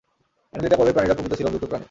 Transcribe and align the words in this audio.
Annelida 0.51 0.77
পর্বের 0.79 0.95
প্রাণীরা 0.95 1.15
প্রকৃত 1.17 1.33
সিলোমযুক্ত 1.39 1.65
প্রাণী। 1.69 1.79